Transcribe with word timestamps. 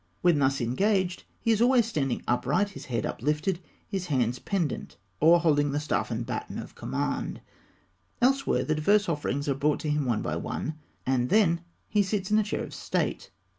When 0.23 0.39
thus 0.39 0.59
engaged, 0.61 1.25
he 1.41 1.51
is 1.51 1.61
always 1.61 1.85
standing 1.85 2.23
upright, 2.27 2.69
his 2.69 2.85
head 2.85 3.05
uplifted, 3.05 3.59
his 3.87 4.07
hands 4.07 4.39
pendent, 4.39 4.97
or 5.19 5.39
holding 5.39 5.71
the 5.73 5.79
staff 5.79 6.09
and 6.09 6.25
baton 6.25 6.57
of 6.57 6.73
command. 6.73 7.39
Elsewhere, 8.19 8.63
the 8.63 8.73
diverse 8.73 9.07
offerings 9.07 9.47
are 9.47 9.53
brought 9.53 9.79
to 9.81 9.91
him 9.91 10.05
one 10.05 10.23
by 10.23 10.37
one, 10.37 10.73
and 11.05 11.29
then 11.29 11.61
he 11.87 12.01
sits 12.01 12.31
in 12.31 12.39
a 12.39 12.43
chair 12.43 12.63
of 12.63 12.73
state. 12.73 13.29